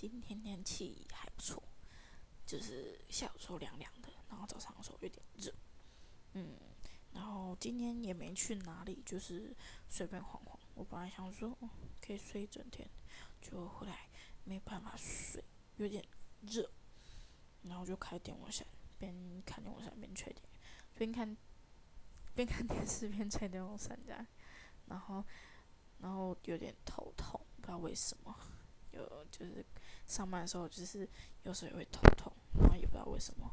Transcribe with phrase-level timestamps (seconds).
[0.00, 1.62] 今天天气还不错，
[2.46, 5.52] 就是下午时候凉凉的，然后早上的时候有点热，
[6.32, 6.56] 嗯，
[7.12, 9.54] 然后今天也没去哪里，就是
[9.90, 10.58] 随便晃晃。
[10.72, 11.54] 我本来想说
[12.00, 12.88] 可以睡一整天，
[13.42, 14.08] 就后来
[14.44, 15.44] 没办法睡，
[15.76, 16.02] 有点
[16.40, 16.66] 热，
[17.64, 18.66] 然后就开电风扇，
[18.98, 19.14] 边
[19.44, 20.42] 看电风扇边吹电，
[20.94, 21.36] 边看
[22.34, 24.26] 边看电视边吹电风扇这样，
[24.86, 25.22] 然后
[25.98, 28.34] 然后有点头痛，不知道为什么。
[29.30, 29.64] 就是
[30.06, 31.08] 上班的时候，就是
[31.42, 33.49] 有时候也会头痛，然后也不知道为什么。